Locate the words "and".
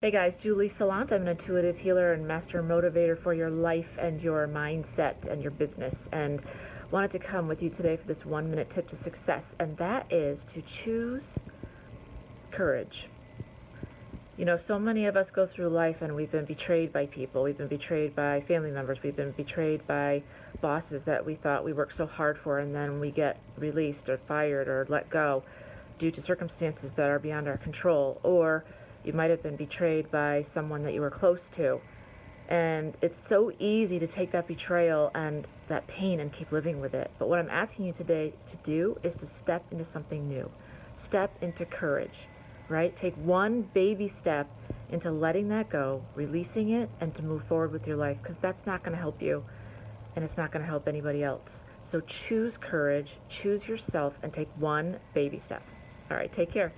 2.12-2.24, 3.98-4.22, 5.28-5.42, 6.12-6.40, 9.58-9.76, 16.00-16.14, 22.60-22.72, 32.48-32.96, 35.14-35.46, 36.20-36.32, 47.00-47.14, 50.16-50.24, 54.22-54.32